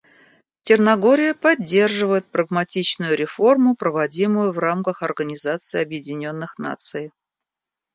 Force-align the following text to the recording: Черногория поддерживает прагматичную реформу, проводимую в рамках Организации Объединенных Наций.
Черногория 0.63 1.35
поддерживает 1.35 2.25
прагматичную 2.25 3.15
реформу, 3.15 3.75
проводимую 3.75 4.51
в 4.51 4.57
рамках 4.57 5.03
Организации 5.03 5.79
Объединенных 5.79 6.57
Наций. 6.57 7.11